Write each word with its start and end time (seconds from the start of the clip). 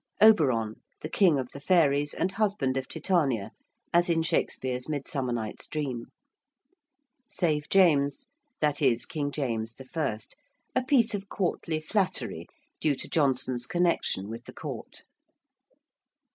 ~Oberon~: 0.19 0.81
the 1.01 1.09
king 1.09 1.37
of 1.37 1.49
the 1.51 1.59
fairies 1.59 2.15
and 2.15 2.31
husband 2.31 2.75
of 2.75 2.87
Titania, 2.87 3.51
as 3.93 4.09
in 4.09 4.23
Shakespeare's 4.23 4.89
'Midsummer 4.89 5.31
Night's 5.31 5.67
Dream.' 5.67 6.07
~save 7.27 7.69
James~: 7.69 8.25
that 8.61 8.81
is, 8.81 9.05
King 9.05 9.29
James 9.29 9.75
I.; 9.95 10.17
a 10.75 10.83
piece 10.83 11.13
of 11.13 11.29
courtly 11.29 11.79
flattery 11.79 12.47
due 12.79 12.95
to 12.95 13.07
Jonson's 13.07 13.67
connection 13.67 14.27
with 14.27 14.45
the 14.45 14.53
court. 14.53 15.03